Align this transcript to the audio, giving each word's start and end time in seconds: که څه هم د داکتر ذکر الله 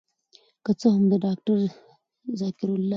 که 0.63 0.71
څه 0.79 0.87
هم 0.93 1.03
د 1.11 1.13
داکتر 1.25 1.57
ذکر 2.39 2.67
الله 2.75 2.89